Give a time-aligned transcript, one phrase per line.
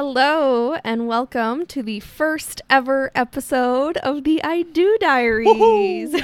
[0.00, 6.14] Hello, and welcome to the first ever episode of the I Do Diaries.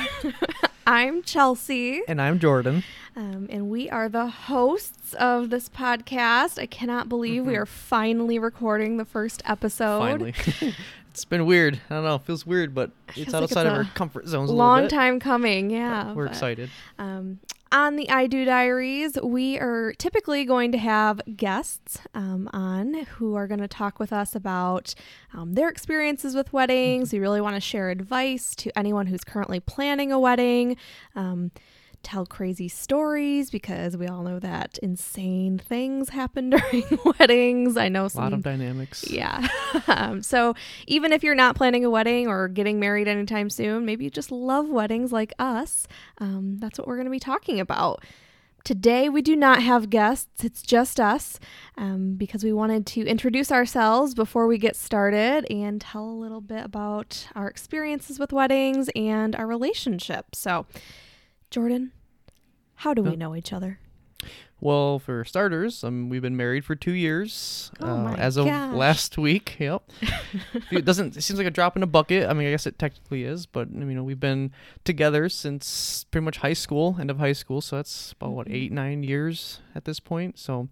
[0.87, 2.85] I'm Chelse, And I'm Jordan.
[3.17, 6.59] um, and we are the hosts of this podcast.
[6.59, 7.61] I cannot believe we Mhm.
[7.61, 10.01] are finally recording the first episode.
[10.01, 10.35] Finally.
[11.11, 11.81] it's been weird.
[11.89, 12.17] I don't know.
[12.17, 14.91] It feels weird, but it's like outside it's of our comfort zones a Long little
[14.91, 14.95] bit.
[14.97, 16.05] time coming, yeah.
[16.09, 16.69] but We're but, excited.
[16.99, 17.41] Um,
[17.73, 23.35] on the I Do Diaries, we are typically going to have guests um, on who
[23.35, 24.95] are going to talk with us about
[25.33, 27.13] um, their experiences with weddings.
[27.13, 30.77] We really want to share advice to anyone who's currently planning a wedding.
[31.17, 31.51] Um,
[32.03, 36.85] tell crazy stories because we all know that insane things happen during
[37.19, 37.77] weddings.
[37.77, 39.09] I know A some lot of dynamics.
[39.11, 39.47] yeah.
[39.87, 40.55] um, so
[40.87, 44.31] even if you're not planning a wedding or getting married anytime soon, maybe you just
[44.33, 45.87] love weddings like us.
[46.19, 48.05] Um, that's what we're going to be talking about.
[48.65, 51.41] Today, we do not have guests, it's just us
[51.77, 56.41] um, because we wanted to introduce ourselves before we get started and tell a little
[56.41, 60.37] bit about our experiences with weddings and our relationship.
[60.37, 60.67] So,
[61.51, 61.91] Jordan,
[62.83, 63.79] how do we know each other?
[64.61, 67.73] Well, for starters, um, we've been married for two years.
[67.81, 68.75] Oh uh, as of gosh.
[68.77, 69.57] last week.
[69.61, 69.83] Yep.
[70.71, 71.17] it doesn't.
[71.17, 72.29] It seems like a drop in a bucket.
[72.29, 74.53] I mean, I guess it technically is, but you know, we've been
[74.85, 77.61] together since pretty much high school, end of high school.
[77.61, 78.55] So that's about what Mhm.
[78.55, 80.39] eight, nine years at this point.
[80.39, 80.69] So,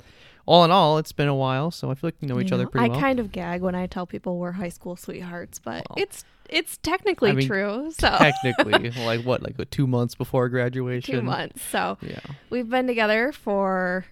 [0.50, 1.70] all in all, it's been a while.
[1.70, 2.70] So I feel like we know I each other know.
[2.70, 2.98] pretty I well.
[2.98, 6.24] I kind of gag when I tell people we're high school sweethearts, but Well, it's
[6.48, 7.92] it's technically I mean, true.
[7.96, 11.14] So Technically, like what, like two months before graduation.
[11.14, 11.62] two months.
[11.62, 12.18] So Yeah.
[12.50, 14.04] we've been together for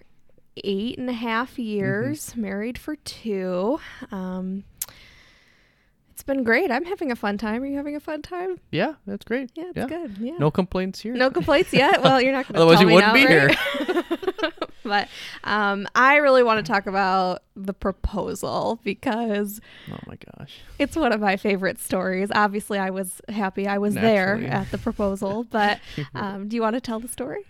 [0.63, 1.61] eight and a half Mm-hmm.
[1.61, 3.79] years, married for two.
[4.11, 4.63] Um,
[6.11, 6.69] it's been great.
[6.71, 7.61] I'm having a fun time.
[7.63, 8.59] Are you having a fun time?
[8.71, 9.51] Yeah, that's great.
[9.55, 9.87] Yeah, it's Yeah.
[9.87, 10.17] good.
[10.19, 10.37] Yeah.
[10.37, 11.13] No complaints here.
[11.15, 12.01] No complaints yet.
[12.01, 12.61] Well, you're not going to.
[12.61, 14.49] Otherwise you wouldn't now, be right?
[14.83, 15.07] but
[15.43, 19.59] um, I really want to talk about the proposal because
[19.91, 20.59] Oh my gosh.
[20.77, 22.29] it's one of my favorite stories.
[22.33, 25.45] Obviously, I was happy I was there at the proposal.
[25.49, 25.79] But
[26.15, 27.45] um, do you want to tell the story?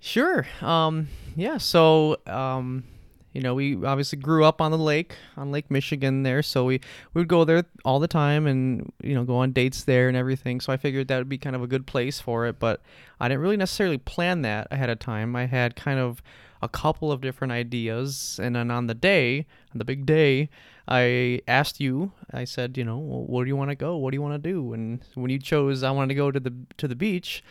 [0.00, 0.46] Sure.
[0.60, 1.56] Um, yeah.
[1.58, 2.84] So, um,
[3.32, 6.42] you know, we obviously grew up on the lake, on Lake Michigan there.
[6.42, 6.80] So we,
[7.14, 10.16] we would go there all the time and, you know, go on dates there and
[10.16, 10.60] everything.
[10.60, 12.58] So I figured that would be kind of a good place for it.
[12.60, 12.80] But
[13.18, 15.34] I didn't really necessarily plan that ahead of time.
[15.34, 16.22] I had kind of
[16.64, 18.40] a couple of different ideas.
[18.42, 20.48] And then on the day, on the big day,
[20.88, 23.96] I asked you, I said, you know, well, where do you want to go?
[23.96, 24.72] What do you want to do?
[24.74, 27.42] And when you chose, I wanted to go to the, to the beach.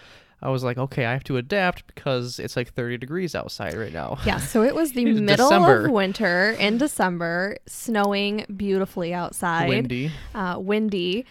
[0.41, 3.93] I was like, okay, I have to adapt because it's like 30 degrees outside right
[3.93, 4.17] now.
[4.25, 5.85] Yeah, so it was the middle December.
[5.85, 11.25] of winter in December, snowing beautifully outside, Windy, Uh, windy,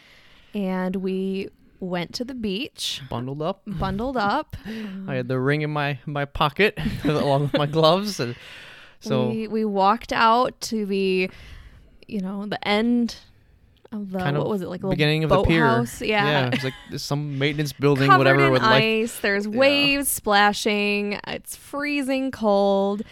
[0.54, 1.50] and we
[1.82, 3.62] went to the beach, bundled up.
[3.66, 4.56] bundled up.
[5.09, 8.37] I had the ring in my my pocket along with my gloves, and
[9.00, 11.28] so we we walked out to the,
[12.06, 13.16] you know, the end
[13.91, 15.66] of the Kind of what was it like beginning of the pier.
[15.66, 16.00] boathouse?
[16.00, 16.47] Yeah.
[16.47, 18.44] it was like some maintenance building, Covered whatever.
[18.47, 19.19] in with ice.
[19.19, 19.59] There's Yeah.
[19.59, 21.19] waves splashing.
[21.26, 23.03] It's freezing cold,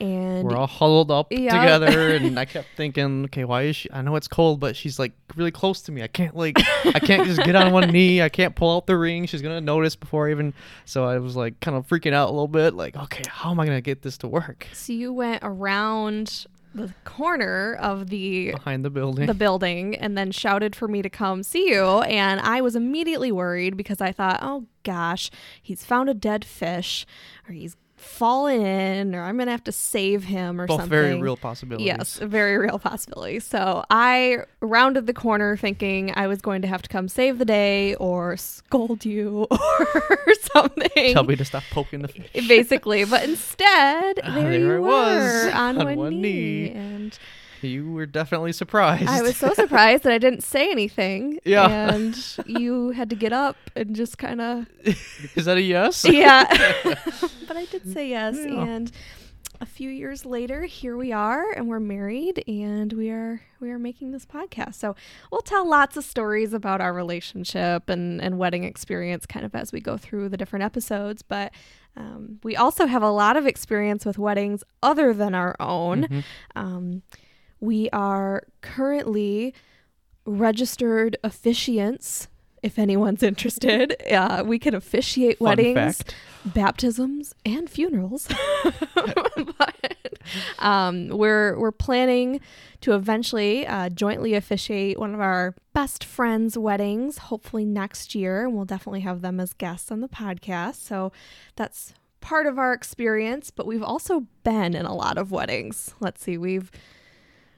[0.00, 1.60] and We're all huddled up Yeah.
[1.60, 3.90] together, and I kept thinking, okay, why is she?
[3.92, 6.02] I know it's cold, but she's like really close to me.
[6.02, 8.22] I can't like, I can't just get on one knee.
[8.22, 9.26] I can't pull out the ring.
[9.26, 10.54] She's gonna notice before I even.
[10.84, 12.74] So I was like, kind of freaking out a little bit.
[12.74, 16.92] Like, okay, how am I gonna get this to work so you went around the
[17.04, 19.26] corner of the behind the building?
[19.26, 21.82] the building and then shouted for me to come see you.
[22.02, 25.30] And I was immediately worried because I thought, oh gosh,
[25.60, 27.06] he's found a dead fish
[27.48, 30.76] or he's fallen in or I'm going to have to save him or something.
[30.76, 30.88] Both something.
[30.90, 31.86] very real possibilities.
[31.86, 33.40] Yes, very real possibility.
[33.40, 37.44] So I rounded the corner thinking I was going to have to come save the
[37.44, 41.12] day or scold you or something.
[41.14, 42.48] Tell me to stop poking the fish.
[42.48, 46.68] Basically, but instead, Ah, there, there you I were was, on, on one, one knee.
[46.68, 46.70] knee.
[46.72, 47.18] and
[47.62, 49.08] You were definitely surprised.
[49.08, 51.40] I was so surprised that I didn't say anything.
[51.44, 51.92] Yeah.
[51.94, 54.66] And you had to get up and just kind of,
[55.34, 56.04] Is that a yes?
[56.08, 56.44] yeah.
[57.46, 58.36] but I did say yes.
[58.38, 58.64] Yeah.
[58.64, 58.92] And
[59.60, 63.78] a few years later, here we are and we're married and we are we are
[63.78, 64.74] making this podcast.
[64.74, 64.94] So
[65.32, 69.72] we'll tell lots of stories about our relationship and, and wedding experience kind of as
[69.72, 71.22] we go through the different episodes.
[71.22, 71.52] But
[71.96, 76.04] um, we also have a lot of experience with weddings other than our own.
[76.06, 76.24] Mhm.
[76.54, 77.02] Um,
[77.60, 79.54] we are currently
[80.24, 82.28] registered officiants.
[82.62, 86.14] If anyone's interested, uh, we can officiate Fun weddings, fact.
[86.44, 88.28] baptisms, and funerals.
[88.94, 89.94] but
[90.58, 92.40] um, we're we're planning
[92.80, 98.54] to eventually uh, jointly officiate one of our best friends' weddings, hopefully next year, and
[98.54, 100.76] we'll definitely have them as guests on the podcast.
[100.76, 101.12] So
[101.56, 103.50] that's part of our experience.
[103.52, 105.94] But we've also been in a lot of weddings.
[106.00, 106.70] Let's see, we've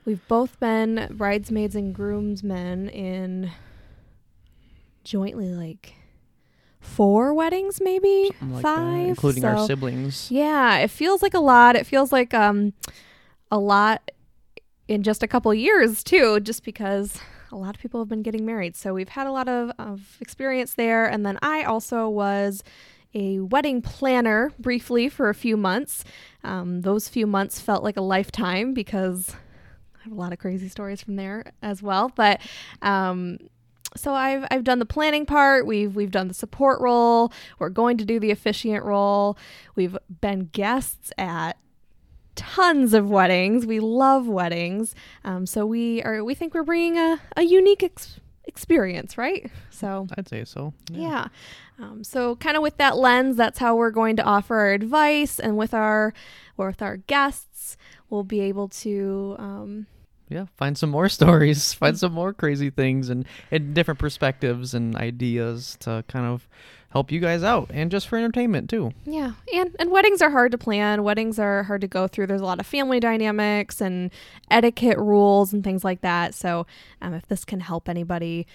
[0.04, 3.50] We've both been bridesmaids and groomsmen in
[5.04, 5.94] jointly like
[6.80, 10.30] four weddings, maybe like that, five, including our siblings.
[10.30, 11.76] Yeah, it feels like a lot.
[11.76, 12.72] It feels like um
[13.50, 14.10] a lot
[14.88, 17.18] in just a couple years too, just because
[17.52, 18.76] a lot of people have been getting married.
[18.76, 21.06] So we've had a lot of, of experience there.
[21.06, 22.62] And then I also was
[23.12, 26.04] a wedding planner briefly for a few months.
[26.44, 29.34] Um, those few months felt like a lifetime because
[30.10, 32.10] have a lot of crazy stories from there as well.
[32.14, 32.40] But
[32.82, 33.38] um,
[33.96, 35.66] so I've I've done the planning part.
[35.66, 37.32] We've we've done the support role.
[37.58, 39.38] We're going to do the officiant role.
[39.74, 41.56] We've been guests at
[42.34, 43.66] tons of weddings.
[43.66, 44.94] We love weddings.
[45.24, 49.50] Um, so we are we think we're bringing a, a unique ex- experience, right?
[49.70, 50.74] So I'd say so.
[50.90, 51.28] yeah.
[51.78, 55.40] Um, so kind of with that lens, that's how we're going to offer our advice,
[55.40, 56.12] and with our
[56.56, 57.76] with our guests,
[58.10, 59.36] we'll be able to.
[59.38, 59.86] Um,
[60.30, 64.96] Yeah, find some more stories, find some more crazy things and, and different perspectives and
[64.96, 66.48] ideas to kind of
[66.90, 68.92] help you guys out and just for entertainment too.
[69.04, 71.02] Yeah, and and weddings are hard to plan.
[71.02, 72.28] Weddings are hard to go through.
[72.28, 74.10] There's a lot of family dynamics and
[74.50, 76.34] etiquette rules and things like that.
[76.34, 76.66] So,
[77.02, 78.46] um, if this can help anybody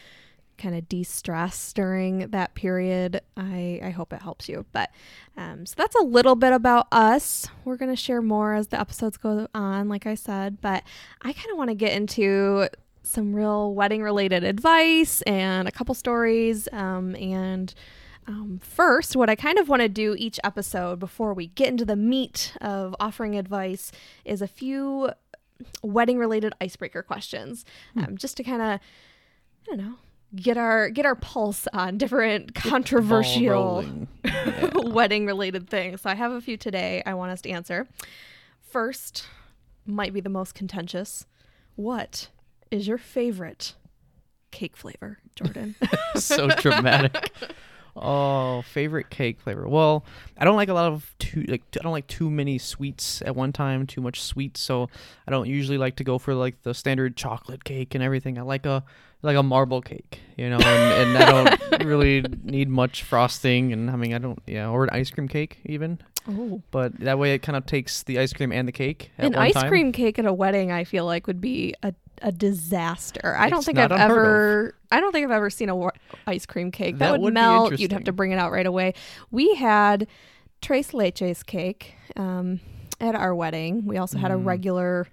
[0.57, 4.65] kind of de-stress during that period, I I hope it helps you.
[4.71, 4.91] But
[5.37, 7.47] um, so that's a little bit about us.
[7.63, 10.61] We're gonna share more as the episodes go on, like I said.
[10.61, 10.83] But
[11.21, 12.69] I kind of want to get into
[13.03, 17.73] some real wedding related advice and a couple stories um, and
[18.27, 21.85] um, first, what I kind of want to do each episode before we get into
[21.85, 23.91] the meat of offering advice
[24.23, 25.11] is a few
[25.83, 27.65] wedding related icebreaker questions,
[27.95, 29.95] um, just to kind of, I don't know,
[30.35, 33.85] get our get our pulse on different controversial.
[34.25, 34.71] Yeah.
[34.73, 36.01] wedding related things.
[36.01, 37.87] So I have a few today I want us to answer.
[38.59, 39.27] First,
[39.85, 41.25] might be the most contentious.
[41.75, 42.29] What
[42.71, 43.75] is your favorite
[44.51, 45.75] cake flavor, Jordan?
[46.15, 47.31] so dramatic.
[47.95, 49.67] Oh, favorite cake flavor.
[49.69, 50.03] Well,
[50.37, 53.35] I don't like a lot of too like I don't like too many sweets at
[53.35, 54.59] one time, too much sweets.
[54.59, 54.89] So
[55.27, 58.37] I don't usually like to go for like the standard chocolate cake and everything.
[58.37, 58.83] I like a
[59.25, 63.73] like a marble cake, you know, and, and I don't really need much frosting.
[63.73, 65.99] And I mean, I don't yeah, or an ice cream cake even.
[66.29, 66.61] oh.
[66.71, 69.35] But that way, it kind of takes the ice cream and the cake at An
[69.35, 69.69] ice time.
[69.69, 73.35] cream cake at a wedding, I feel like would be a, a disaster.
[73.37, 74.17] I don't think I've unheard of.
[74.17, 75.91] ever I don't think I've ever seen a wa-
[76.27, 77.79] ice cream cake that, That would, would melt.
[77.79, 78.93] You'd have to bring it out right away.
[79.31, 80.07] We had
[80.61, 82.59] tres leches cake um,
[83.01, 83.85] at our wedding.
[83.85, 84.45] We also had a Mm.
[84.45, 85.07] regular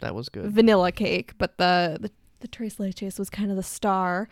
[0.00, 0.50] That was good.
[0.50, 2.10] vanilla cake, but the the,
[2.40, 4.28] the tres leches was kind of the star.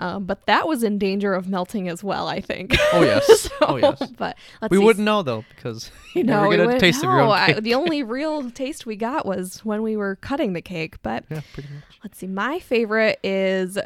[0.00, 2.28] Um, but that was in danger of melting as well.
[2.28, 2.76] I think.
[2.92, 3.48] Oh yes.
[3.62, 4.00] oh yes.
[4.16, 4.84] But let's We see.
[4.84, 7.24] wouldn't know though because you No, never we get a wouldn't taste of your know.
[7.24, 7.62] own I- cake.
[7.64, 11.02] the only real taste we got was when we were cutting the cake.
[11.02, 11.82] But yeah, pretty much.
[12.04, 12.28] let's see.
[12.28, 13.76] My favorite is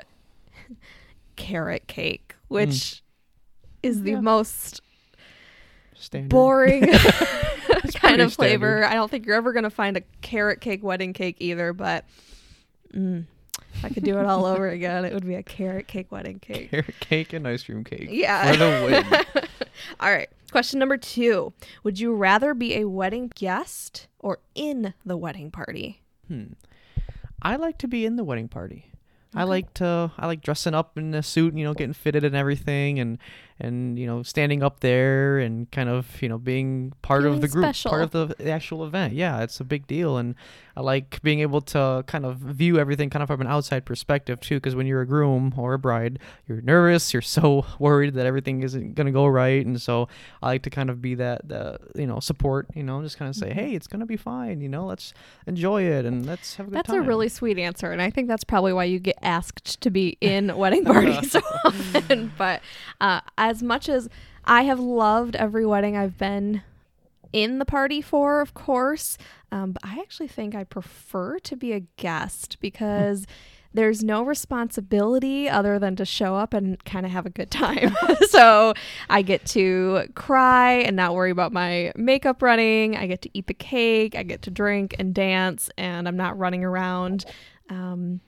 [1.36, 3.02] carrot cake, which
[3.82, 4.20] is the Yeah.
[4.20, 4.80] most
[5.94, 6.28] Standard.
[6.28, 8.66] boring kind pretty of flavor.
[8.80, 8.84] standard.
[8.84, 11.72] I don't think you're ever going to find a carrot cake wedding cake either.
[11.72, 12.04] But
[12.94, 13.24] mm,
[13.82, 16.38] if I could do it all over again, it would be a carrot cake wedding
[16.40, 16.70] cake.
[16.70, 18.08] Carrot cake and ice cream cake.
[18.10, 18.52] Yeah.
[18.52, 19.44] For the win.
[20.00, 20.28] All right.
[20.50, 26.02] Question number two Would you rather be a wedding guest or in the wedding party?
[26.28, 26.52] Hmm.
[27.40, 28.86] I like to be in the wedding party.
[29.34, 32.36] I like to I like dressing up in a suit, you know, getting fitted and
[32.36, 33.18] everything and
[33.62, 37.40] and you know, standing up there and kind of, you know, being part Feeling of
[37.40, 37.90] the group, special.
[37.90, 39.14] part of the, the actual event.
[39.14, 40.34] Yeah, it's a big deal and
[40.76, 44.40] I like being able to kind of view everything kind of from an outside perspective
[44.40, 48.26] too because when you're a groom or a bride, you're nervous, you're so worried that
[48.26, 50.08] everything isn't going to go right and so
[50.42, 53.28] I like to kind of be that the, you know, support, you know, just kind
[53.28, 53.52] of say, Mhm.
[53.52, 55.12] "Hey, it's going to be fine, you know, let's
[55.46, 57.92] enjoy it and let's have a good That's time." That's a really sweet answer.
[57.92, 61.40] And I think that's probably why you get asked to be in wedding parties so
[61.64, 62.32] often.
[62.36, 62.60] But
[63.00, 63.20] uh,
[63.52, 64.08] as much as
[64.46, 66.62] I have loved every wedding I've been
[67.32, 69.18] in the party for, of course,
[69.50, 73.26] um, but I actually think I prefer to be a guest because.
[73.74, 77.96] There's no responsibility other than to show up and kind of have a good time.
[78.28, 78.74] so
[79.08, 82.98] I get to cry and not worry about my makeup running.
[82.98, 84.14] I get to eat the cake.
[84.14, 87.24] I get to drink and dance, and I'm not running around
[87.70, 88.20] um,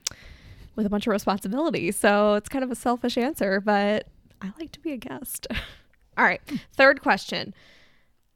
[0.77, 1.95] with a bunch of responsibilities.
[1.97, 4.09] So it's kind of a selfish answer, but
[4.45, 5.47] I like to be a guest.
[6.19, 6.41] All right.
[6.75, 7.55] Third question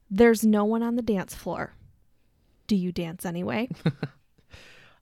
[0.09, 1.73] There's no one on the dance floor.
[2.67, 3.69] Do you dance anyway?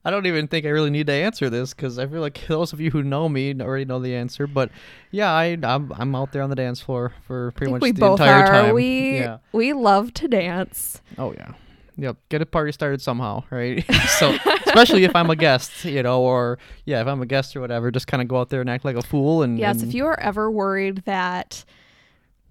[0.04, 2.72] I don't even think I really need to answer this because I feel like those
[2.72, 4.46] of you who know me already know the answer.
[4.46, 4.70] But
[5.10, 8.20] yeah, I I'm, I'm out there on the dance floor for pretty much the both
[8.20, 8.46] entire are.
[8.46, 8.74] time.
[8.74, 9.38] We yeah.
[9.52, 11.02] we love to dance.
[11.16, 11.52] Oh yeah.
[11.98, 12.16] Yep.
[12.28, 13.84] Get a party started somehow, right?
[14.18, 14.36] so,
[14.66, 17.90] especially if I'm a guest, you know, or yeah, if I'm a guest or whatever,
[17.90, 19.42] just kind of go out there and act like a fool.
[19.42, 21.64] And Yes, and if you are ever worried that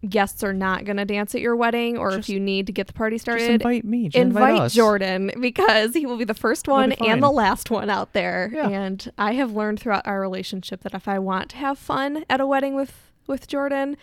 [0.07, 2.73] guests are not going to dance at your wedding or Just- if you need to
[2.73, 4.71] get the party just started, invite me, invite, invite.
[4.71, 8.51] Jordan because he will be the first one and the last one out there.
[8.53, 8.69] Yeah.
[8.69, 12.39] And I have learned throughout our relationship that if I want to have fun at
[12.41, 13.97] a wedding with with Jordan,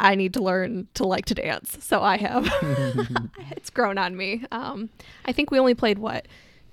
[0.00, 1.78] I need to learn to like to dance.
[1.80, 2.46] So I have.
[3.50, 4.44] it's grown on me.
[4.52, 4.90] Um,
[5.24, 6.26] I think we only played what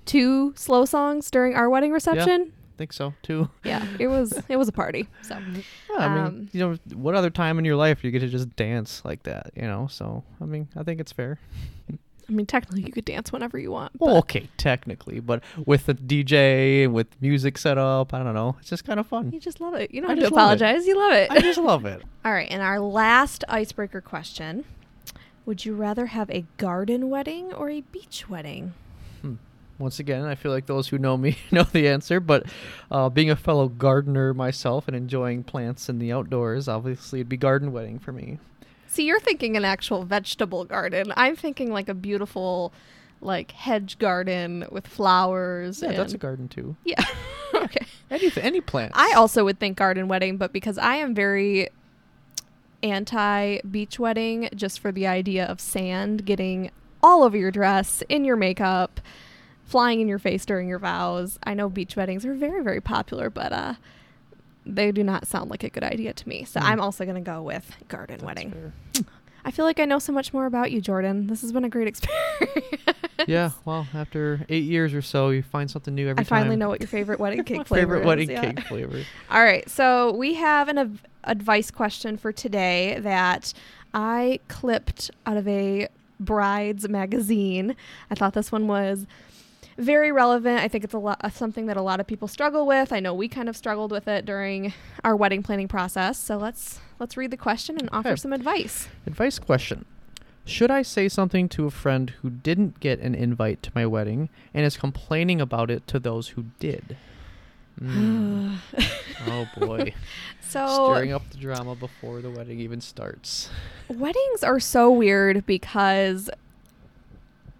[0.04, 2.52] two slow songs during our wedding reception.
[2.52, 3.48] I think so too.
[3.64, 5.08] Yeah, it was it was a party.
[5.22, 5.62] So Yeah,
[5.98, 8.54] I mean, Um, you know, what other time in your life you get to just
[8.54, 9.50] dance like that?
[9.56, 11.38] You know, so I mean, I think it's fair.
[12.28, 13.92] I mean, technically, you could dance whenever you want.
[13.98, 18.56] Well, okay, technically, but with the DJ and with music set up, I don't know.
[18.60, 19.30] It's just kind of fun.
[19.30, 19.92] You just love it.
[19.92, 20.62] You don't I have to just love it.
[20.62, 20.86] apologize.
[20.86, 21.30] You love it.
[21.30, 22.02] I just love it.
[22.24, 24.64] All right, and our last icebreaker question:
[25.44, 28.74] Would you rather have a garden wedding or a beach wedding?
[29.78, 32.46] Once again, I feel like those who know me know the answer, but
[32.90, 37.36] uh, being a fellow gardener myself and enjoying plants in the outdoors, obviously it'd be
[37.36, 38.38] garden wedding for me.
[38.96, 41.12] See, you're thinking an actual vegetable garden.
[41.18, 42.72] I'm thinking like a beautiful,
[43.20, 45.82] like hedge garden with flowers.
[45.82, 46.76] Yeah, that's a garden too.
[46.82, 47.04] yeah.
[47.54, 47.84] okay.
[48.10, 48.96] Any any plants.
[48.96, 51.68] I also would think garden wedding, but because I am very
[52.82, 56.70] anti beach wedding, just for the idea of sand getting
[57.02, 59.02] all over your dress, in your makeup,
[59.66, 61.38] flying in your face during your vows.
[61.44, 63.74] I know beach weddings are very, very popular, but uh,
[64.66, 66.44] they do not sound like a good idea to me.
[66.44, 66.66] So Hmm.
[66.66, 68.50] I'm also going to go with garden That's wedding.
[68.52, 68.72] fair.
[69.44, 71.28] I feel like I know so much more about you, Jordan.
[71.28, 72.82] This has been a great experience.
[73.28, 76.36] yeah, well, after eight years or so, you find something new every time.
[76.36, 78.06] I finally know what your favorite wedding cake flavor favorite is.
[78.06, 78.40] wedding yeah.
[78.52, 79.02] cake flavor.
[79.30, 83.54] All right, so we have an av- advice question for today that
[83.94, 85.86] I clipped out of a
[86.18, 87.76] bride's magazine.
[88.10, 89.06] I thought this one was
[89.76, 90.60] very relevant.
[90.60, 92.92] I think it's a lot something that a lot of people struggle with.
[92.92, 94.72] I know we kind of struggled with it during
[95.04, 96.18] our wedding planning process.
[96.18, 98.88] So let's let's read the question and offer some advice.
[99.06, 99.84] Advice question.
[100.44, 104.28] Should I say something to a friend who didn't get an invite to my wedding
[104.54, 106.96] and is complaining about it to those who did?
[107.80, 108.56] Mm.
[109.26, 109.92] oh boy.
[110.40, 113.50] so Stirring up the drama before the wedding even starts.
[113.88, 116.30] Weddings are so weird because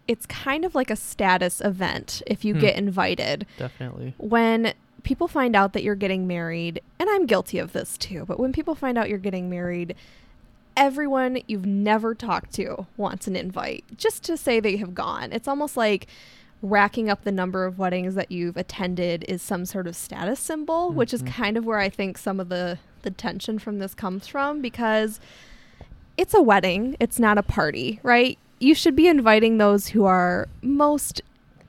[0.08, 2.60] it's kind of like a status event if you Hmm.
[2.60, 3.46] get invited.
[3.58, 4.14] Definitely.
[4.18, 4.72] When
[5.02, 8.52] people find out that you're getting married, and I'm guilty of this too, but when
[8.52, 9.94] people find out you're getting married,
[10.76, 15.32] everyone you've never talked to wants an invite just to say they have gone.
[15.32, 16.06] It's almost like
[16.62, 20.90] racking up the number of weddings that you've attended is some sort of status symbol,
[20.90, 21.26] which is Mhm.
[21.28, 25.20] kind of where I think some of the the tension from this comes from because
[26.16, 28.36] it's a wedding, it's not a party, right?
[28.58, 31.22] You should be inviting those who are most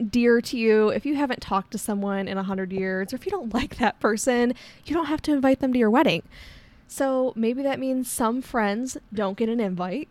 [0.09, 0.89] dear to you.
[0.89, 3.77] If you haven't talked to someone in a hundred years, or if you don't like
[3.77, 4.53] that person,
[4.85, 6.23] you don't have to invite them to your wedding.
[6.87, 10.07] So maybe that means some friends don't get an invite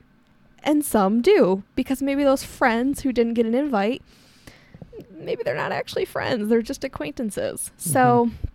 [0.62, 4.02] and some do because maybe those friends who didn't get an invite
[5.12, 8.47] maybe they're not actually friends they're just acquaintances so mm-hmm.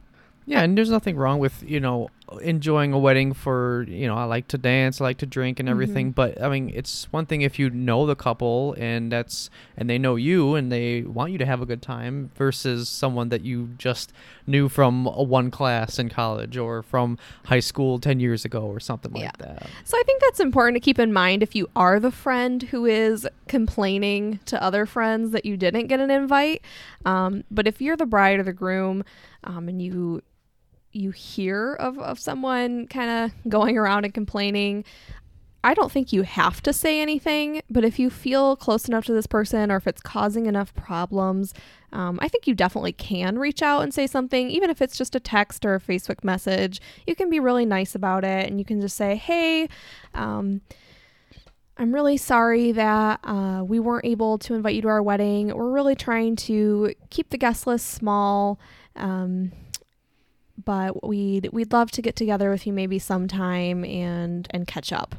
[0.45, 2.09] Yeah, and there's nothing wrong with, you know,
[2.39, 5.67] enjoying a wedding for, you know, I like to dance, I like to drink and
[5.67, 6.15] everything, Mhm.
[6.15, 9.97] but I mean, it's one thing if you know the couple and that's and they
[9.97, 13.69] know you and they want you to have a good time versus someone that you
[13.77, 14.13] just
[14.47, 18.79] knew from a one class in college or from high school 10 years ago or
[18.79, 19.25] something Yeah.
[19.25, 19.67] like that.
[19.83, 22.85] So I think that's important to keep in mind if you are the friend who
[22.85, 26.61] is complaining to other friends that you didn't get an invite.
[27.05, 29.03] Um, but if you're the bride or the groom
[29.43, 30.21] um, and you
[30.91, 34.83] you hear of, of someone kind of going around and complaining,
[35.63, 37.61] I don't think you have to say anything.
[37.69, 41.53] But if you feel close enough to this person or if it's causing enough problems,
[41.93, 45.15] um, I think you definitely can reach out and say something, even if it's just
[45.15, 46.81] a text or a Facebook message.
[47.05, 49.69] You can be really nice about it and you can just say, hey,
[50.15, 50.61] um,
[51.77, 55.47] I'm really sorry that uh, we weren't able to invite you to our wedding.
[55.47, 58.59] We're really trying to keep the guest list small.
[58.95, 59.51] Um,
[60.65, 65.15] but we'd we'd love to get together with you maybe sometime and and catch up.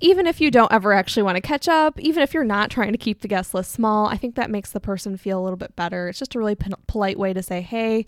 [0.00, 2.92] Even if you don't ever actually want to catch up, even if you're not trying
[2.92, 5.56] to keep the guest list small, I think that makes the person feel a little
[5.56, 6.08] bit better.
[6.08, 8.04] It's just a really pol- polite way to say, "Hey,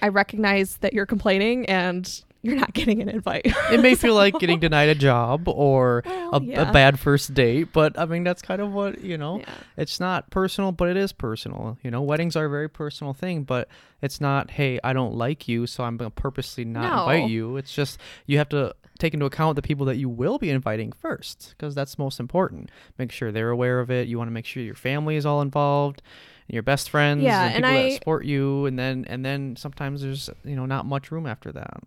[0.00, 3.42] I recognize that you're complaining and you're not getting an invite.
[3.70, 6.68] It may feel like getting denied a job or Well, a, yeah.
[6.70, 9.40] a bad first date, but I mean that's kind of what you know.
[9.40, 9.54] Yeah.
[9.76, 11.76] It's not personal, but it is personal.
[11.82, 13.68] You know, weddings are a very personal thing, but
[14.02, 14.52] it's not.
[14.52, 17.00] Hey, I don't like you, so I'm gonna purposely not No.
[17.12, 17.56] invite you.
[17.56, 20.92] It's just you have to take into account the people that you will be inviting
[20.92, 22.70] first, because that's most important.
[22.98, 24.08] Make sure they're aware of it.
[24.08, 26.02] You want to make sure your family is all involved.
[26.48, 29.24] and Your best friends, Yeah, and and people I- that support you, and then and
[29.24, 31.82] then sometimes there's you know not much room after that.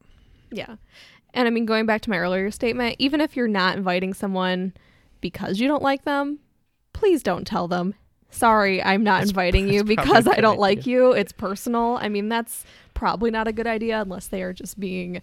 [0.53, 0.75] Yeah.
[1.33, 4.73] And I mean, going back to my earlier statement, even if you're not inviting someone
[5.19, 6.39] because you don't like them,
[6.93, 7.95] please don't tell them,
[8.29, 11.11] sorry, I'm not That's- inviting you that's probably because I don't like you.
[11.11, 11.97] It's personal.
[11.99, 15.21] I mean, that's probably not a good idea unless they are just being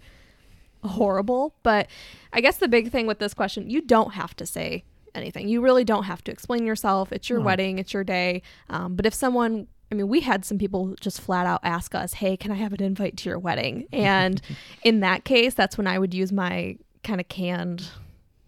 [0.83, 1.53] horrible.
[1.63, 1.87] But
[2.33, 4.83] I guess the big thing with this question, you don't have to say
[5.13, 5.47] anything.
[5.47, 7.11] You really don't have to explain yourself.
[7.11, 7.45] It's your No.
[7.45, 8.41] wedding, it's your day.
[8.69, 12.13] Um, but if someone, I mean, we had some people just flat out ask us,
[12.13, 13.87] hey, can I have an invite to your wedding?
[13.91, 14.41] And
[14.83, 17.89] in that case, that's when I would use my kind of canned,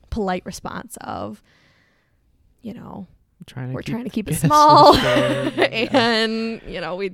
[0.09, 1.43] polite response of,
[2.61, 3.07] you know,
[3.45, 5.89] trying to we're keep trying to keep it small, separate, yeah.
[5.91, 7.11] and you know, we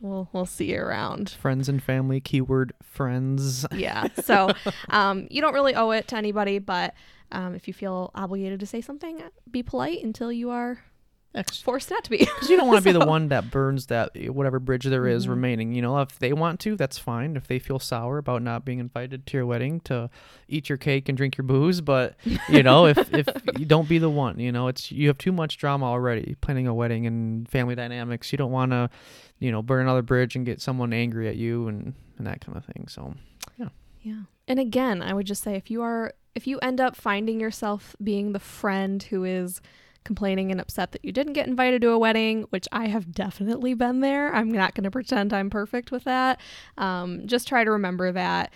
[0.00, 1.30] we'll we'll see you around.
[1.30, 4.08] friends and family keyword friends Yeah.
[4.22, 4.50] So
[4.90, 6.92] um, you don't really owe it to anybody, but
[7.32, 10.82] um, if you feel obligated to say something, be polite until you are
[11.62, 12.18] forced not to be.
[12.18, 15.26] because you don't want to be the one that burns that whatever bridge there is
[15.26, 15.30] Mhm.
[15.30, 18.64] remaining you know if they want to that's fine if they feel sour about not
[18.64, 20.10] being invited to your wedding to
[20.48, 22.16] eat your cake and drink your booze but
[22.48, 25.30] you know if if you don't be the one you know it's you have too
[25.32, 28.90] much drama already planning a wedding and family dynamics you don't want to
[29.38, 32.56] you know burn another bridge and get someone angry at you and and that kind
[32.58, 33.14] of thing so
[33.56, 33.68] yeah.
[34.02, 34.22] Yeah.
[34.48, 37.94] And again, I would just say if you are if you end up finding yourself
[38.02, 39.60] being the friend who is
[40.04, 43.74] complaining and upset that you didn't get invited to a wedding, which I have definitely
[43.74, 44.34] been there.
[44.34, 46.40] I'm not going to pretend I'm perfect with that.
[46.78, 48.52] Um, just try to remember that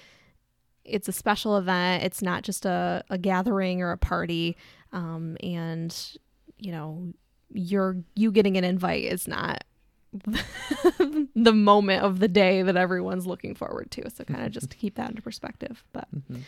[0.84, 2.04] it's a special event.
[2.04, 4.56] It's not just a, a gathering or a party.
[4.92, 5.96] Um, and
[6.58, 7.12] you know,
[7.52, 9.64] you're you getting an invite is not
[11.34, 14.08] the moment of the day that everyone's looking forward to.
[14.10, 15.84] So kind of just to keep that into perspective.
[15.92, 16.42] But mhm.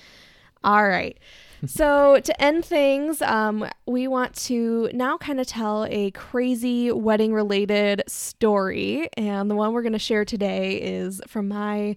[0.63, 1.19] all right.
[1.67, 7.33] So to end things, um, we want to now kind of tell a crazy wedding
[7.33, 9.09] related story.
[9.17, 11.97] And the one we're going to share today is from my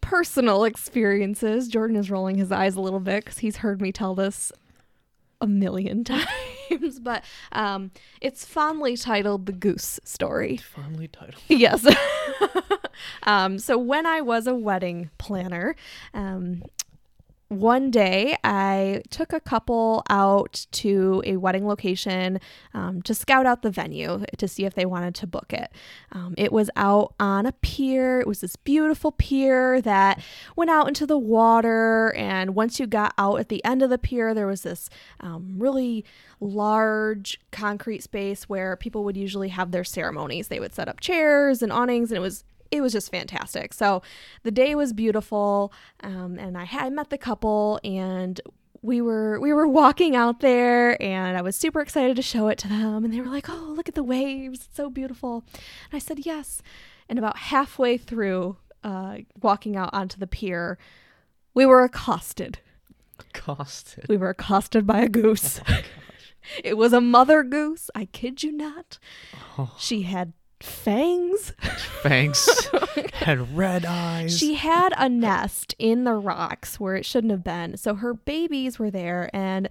[0.00, 1.68] personal experiences.
[1.68, 4.52] Jordan is rolling his eyes a little bit because he's heard me tell this
[5.40, 6.04] a million
[6.70, 7.00] times.
[7.00, 10.58] But um, it's fondly titled The Goose Story.
[10.58, 11.86] fondly titled Yes.
[13.24, 15.74] um, so when I was a wedding planner,
[16.12, 16.62] um,
[17.48, 22.40] one day I took a couple out to a wedding location
[22.72, 25.70] um, to scout out the venue to see if they wanted to book it.
[26.12, 28.20] Um, it was out on a pier.
[28.20, 30.22] It was this beautiful pier that
[30.56, 32.14] went out into the water.
[32.16, 34.88] And once you got out at the end of the pier, there was this
[35.20, 36.04] um, really
[36.40, 40.48] large concrete space where people would usually have their ceremonies.
[40.48, 42.44] They would set up chairs and awnings, and it was
[42.76, 43.72] it was just fantastic.
[43.72, 44.02] So
[44.42, 48.40] the day was beautiful, um, and I had I met the couple, and
[48.82, 52.58] we were we were walking out there, and I was super excited to show it
[52.58, 54.66] to them, and they were like, "Oh, look at the waves!
[54.66, 56.62] It's so beautiful." And I said, "Yes."
[57.08, 60.78] And about halfway through uh, walking out onto the pier,
[61.54, 62.58] we were accosted.
[63.20, 64.06] Accosted.
[64.08, 65.60] We were accosted by a goose.
[66.64, 67.90] it was a mother goose.
[67.94, 68.98] I kid you not.
[69.58, 70.32] oh, She had
[70.64, 71.52] fangs.
[72.02, 72.48] Fangs.
[73.14, 77.76] had red eyes She had a nest in the rocks where it shouldn't have been.
[77.76, 79.68] So her babies were there, and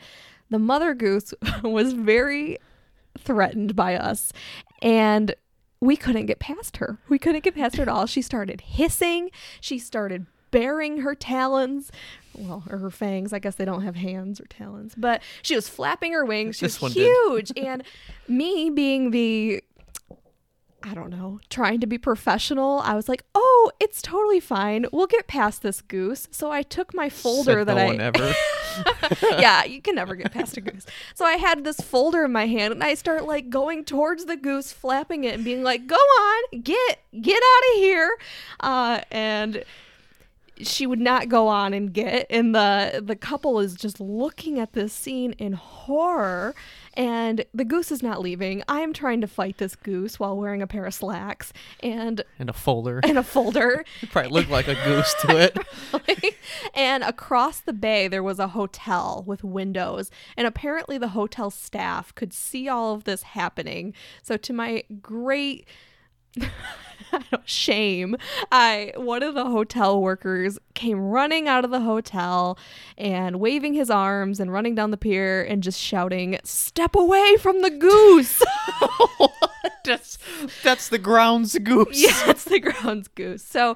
[0.50, 2.58] the mother goose was very
[3.18, 4.32] threatened by us.
[4.82, 5.36] And
[5.80, 7.00] we couldn't get past her.
[7.10, 8.06] We couldn't get past her at all.
[8.06, 9.30] She started hissing.
[9.60, 11.92] She started baring her talons.
[12.36, 13.34] Well, or her fangs.
[13.34, 14.94] I guess they don't have hands or talons.
[14.96, 16.56] But she was flapping her wings.
[16.56, 17.52] She This was huge.
[17.58, 17.84] and
[18.28, 19.64] me being the
[20.84, 24.86] I don't know, trying to be professional, I was like, "Oh, it's totally fine.
[24.92, 28.02] We'll get past this goose." So I took my folder Said that no I one
[28.02, 28.34] ever
[29.40, 30.86] yeah, you can never get past a goose.
[31.16, 34.36] So I had this folder in my hand and I start like going towards the
[34.36, 38.18] goose, flapping it and being like, "Go on, get get out of here."
[38.60, 39.64] Uh, and
[40.62, 44.74] she would not go on and get and the the couple is just looking at
[44.74, 46.54] this scene in horror
[46.94, 48.64] and the goose is not leaving.
[48.68, 51.52] I am trying to fight this goose while wearing a pair of slacks
[51.82, 53.00] and and a folder.
[53.04, 53.84] and a folder.
[54.12, 55.58] probably looked like a goose to it.
[56.74, 60.12] And across the bay there was a hotel with windows.
[60.38, 63.94] And apparently the hotel staff could see all of this happening.
[64.22, 65.68] So to my great
[67.46, 68.16] shame.
[68.52, 72.58] I one of the hotel workers came running out of the hotel
[72.98, 77.62] and waving his arms and running down the pier and just shouting, "Step away from
[77.62, 78.42] the goose!"
[79.86, 80.18] that's
[80.64, 82.02] that's the grounds goose.
[82.02, 83.44] yeah, it's the grounds goose.
[83.44, 83.76] So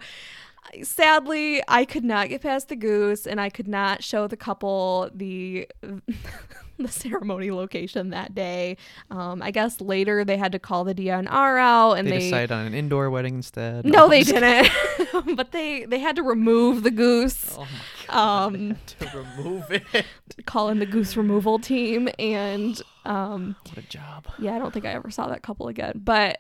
[0.84, 5.10] sadly, I could not get past the goose, and I could not show the couple
[5.14, 5.68] the
[6.80, 8.78] the ceremony location that day.
[9.10, 12.52] Um, I guess later they had to call the DNR out, and They, they, decided
[12.52, 13.86] on an indoor wedding instead.
[13.86, 14.70] no, they didn't.
[15.36, 17.56] but they they had to remove the goose.
[17.58, 17.68] Oh my
[18.08, 18.46] god.
[18.54, 20.06] Um, to remove it.
[20.46, 24.28] call in the goose removal team, and um, What a job.
[24.40, 26.00] yeah, I don't think I ever saw that couple again.
[26.04, 26.40] But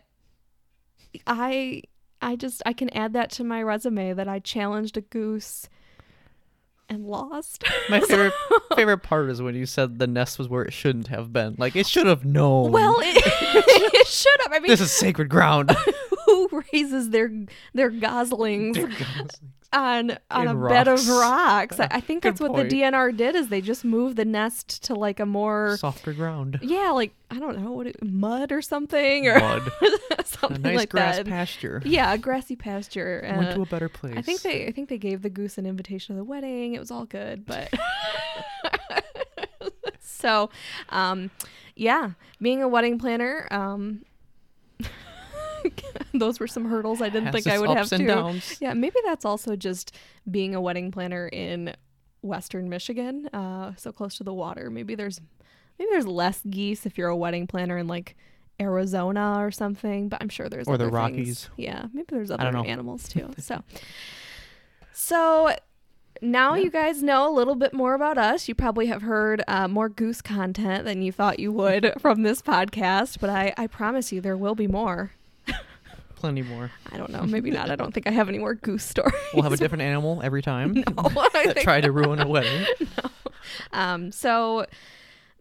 [1.25, 1.81] I
[2.21, 5.69] I just I can add that to my resume that I challenged a goose
[6.89, 7.63] and lost.
[7.89, 8.33] My favorite
[8.75, 11.55] favorite part is when you said the nest was where it shouldn't have been.
[11.57, 12.71] Like it should have known.
[12.71, 13.17] well, it,
[13.93, 14.53] it should have.
[14.53, 15.75] I mean, this is sacred ground.
[16.25, 17.31] who raises their
[17.73, 18.77] their goslings
[19.73, 21.79] on on In a bed of rocks.
[21.79, 22.69] I, I think Good that's what point.
[22.69, 26.59] the DNR did is they just moved the nest to like a more Softer ground.
[26.61, 29.69] yeah, like I don't know what it, mud or something or Mud.
[30.19, 31.27] A something nice like grass that.
[31.27, 31.81] pasture.
[31.85, 33.21] Yeah, a grassy pasture.
[33.23, 34.15] Went uh, to a better place.
[34.17, 36.73] I think they I think they gave the goose an invitation to the wedding.
[36.73, 37.71] It was all good, but
[39.99, 40.49] so
[40.89, 41.29] um
[41.75, 44.03] yeah, being a wedding planner, um
[46.13, 48.05] those were some hurdles I didn't think I would have to.
[48.05, 48.57] downs.
[48.61, 49.93] Yeah, maybe that's also just
[50.29, 51.73] being a wedding planner in
[52.21, 54.69] western Michigan, uh so close to the water.
[54.69, 55.21] Maybe there's
[55.77, 58.15] maybe there's less geese if you're a wedding planner in like
[58.59, 61.17] Arizona or something, but I'm sure there's Or the other things.
[61.17, 61.49] Rockies.
[61.57, 63.29] Yeah, maybe there's other animals too.
[63.37, 63.63] So,
[64.93, 65.55] so
[66.21, 66.63] now Yeah.
[66.63, 68.47] you guys know a little bit more about us.
[68.47, 72.41] You probably have heard uh, more goose content than you thought you would from this
[72.41, 75.11] podcast, but I, I promise you there will be more.
[76.17, 76.71] Plenty more.
[76.91, 77.69] I don't know, maybe not.
[77.69, 79.13] I don't think I have any more goose stories.
[79.33, 82.27] We'll have a different animal every time No, I that think try to ruin a
[82.27, 82.65] wedding.
[83.71, 84.65] Um, so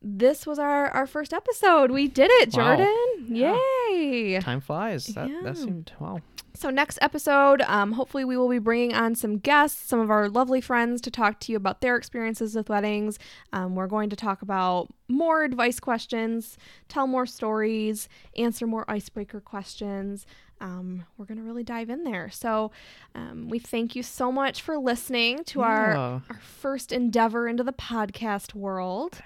[0.02, 1.90] this was our our first episode.
[1.90, 2.76] We did it, Wow.
[2.76, 3.26] Jordan!
[3.28, 3.58] Yeah.
[3.90, 4.38] Yay!
[4.40, 5.06] Time flies.
[5.06, 5.40] That Yeah.
[5.42, 6.20] that seemed wow.
[6.54, 10.26] So next episode, um, hopefully we will be bringing on some guests, some of our
[10.30, 13.18] lovely friends, to talk to you about their experiences with weddings.
[13.52, 16.56] Um, we're going to talk about more advice questions,
[16.88, 18.08] tell more stories,
[18.38, 20.24] answer more icebreaker questions.
[20.60, 22.30] Um, we're going to really dive in there.
[22.30, 22.70] So
[23.14, 26.20] um, we thank you so much for listening to our Yeah.
[26.30, 29.20] our first endeavor into the podcast world.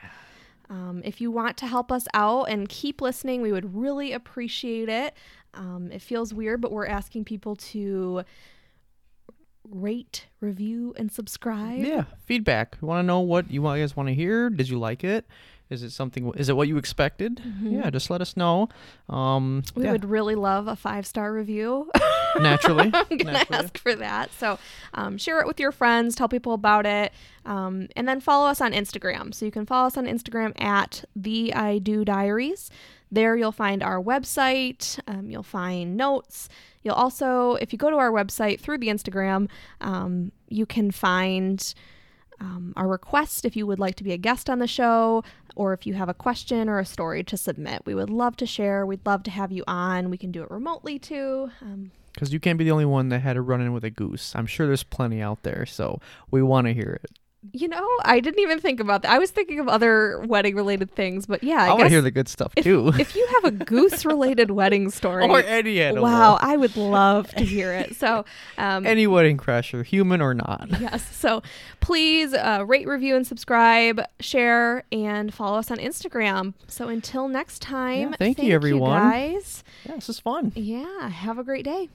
[0.68, 4.88] Um, if you want to help us out and keep listening, we would really appreciate
[4.88, 5.14] it.
[5.54, 8.22] Um, it feels weird, but we're asking people to
[9.68, 11.78] rate, review, and subscribe.
[11.84, 12.76] Yeah, feedback.
[12.80, 14.50] We want to know what you guys want to hear.
[14.50, 15.26] Did you like it?
[15.70, 16.32] Is it something?
[16.36, 17.40] Is it what you expected?
[17.62, 18.68] Yeah, just let us know.
[19.08, 21.90] Um, We yeah, would really love a five star review.
[22.40, 22.90] naturally.
[22.92, 23.64] I'm gonna naturally.
[23.64, 24.32] ask for that.
[24.32, 24.58] So
[24.94, 27.12] um, share it with your friends, tell people about it,
[27.46, 29.32] um, and then follow us on Instagram.
[29.32, 32.68] So you can follow us on Instagram at the I Do Diaries.
[33.12, 34.98] There you'll find our website.
[35.06, 36.48] Um, you'll find notes.
[36.82, 39.48] You'll also, if you go to our website through the Instagram,
[39.80, 41.74] um, you can find
[42.40, 45.22] um, our request if you would like to be a guest on the show
[45.56, 47.82] or if you have a question or a story to submit.
[47.84, 48.86] We would love to share.
[48.86, 50.10] We'd love to have you on.
[50.10, 51.50] We can do it remotely too.
[51.60, 53.90] Um, Because you can't be the only one that had a run in with a
[53.90, 54.32] goose.
[54.34, 56.00] I'm sure there's plenty out there, so
[56.30, 57.18] we want to hear it.
[57.52, 59.12] You know, I didn't even think about that.
[59.12, 62.02] I was thinking of other wedding related things, but yeah, I, I, want to hear
[62.02, 62.88] the good stuff if, too.
[62.98, 66.04] if you have a goose related wedding story, or any animal.
[66.04, 67.96] wow, I would love to hear it.
[67.96, 68.26] So,
[68.58, 70.68] um, Any wedding crasher, human or not.
[70.80, 71.42] yes, so
[71.80, 76.52] please uh, rate, review, and subscribe, share, and follow us on Instagram.
[76.66, 79.00] So until next time, Yeah, thank you, everyone.
[79.00, 79.64] guys.
[79.86, 80.52] Yeah, this is fun.
[80.54, 81.88] Yeah, have a great day.